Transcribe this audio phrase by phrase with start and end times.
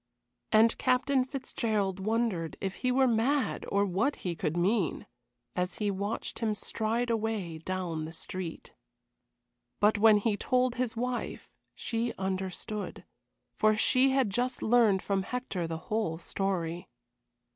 [0.51, 5.05] And Captain Fitzgerald wondered if he were mad or what he could mean,
[5.55, 8.73] as he watched him stride away down the street.
[9.79, 13.05] But when he told his wife, she understood,
[13.53, 16.87] for she had just learned from Hector the whole story.